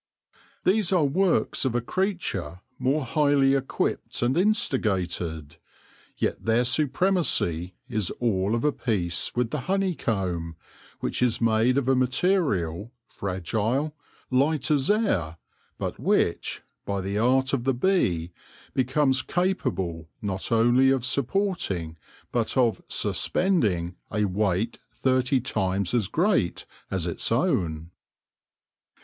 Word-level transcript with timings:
These 0.63 0.91
are 0.91 1.05
works 1.05 1.63
of 1.63 1.75
a 1.75 1.79
creature 1.79 2.61
more 2.79 3.05
highly 3.05 3.53
equipped 3.53 4.23
and 4.23 4.35
instigated; 4.35 5.57
yet 6.17 6.43
their 6.43 6.65
supremacy 6.65 7.75
is 7.87 8.09
all 8.19 8.55
of 8.55 8.63
a 8.63 8.71
piece 8.71 9.35
with 9.35 9.51
the 9.51 9.59
honeycomb, 9.69 10.55
which 11.01 11.21
is 11.21 11.39
made 11.39 11.77
of 11.77 11.87
a 11.87 11.95
material 11.95 12.91
fragile, 13.09 13.95
light 14.31 14.71
as 14.71 14.89
air, 14.89 15.37
but 15.77 15.99
which, 15.99 16.63
by 16.83 16.99
the 16.99 17.19
art 17.19 17.53
of 17.53 17.63
the 17.63 17.75
bee, 17.75 18.31
becomes 18.73 19.21
capable 19.21 20.09
not 20.19 20.51
only 20.51 20.89
of 20.89 21.05
supporting, 21.05 21.95
but 22.31 22.57
of 22.57 22.81
suspending 22.87 23.95
a 24.11 24.25
weight 24.25 24.79
thirty 24.91 25.39
times 25.39 25.93
as 25.93 26.07
great 26.07 26.65
as 26.89 27.05
its 27.05 27.31
own. 27.31 27.91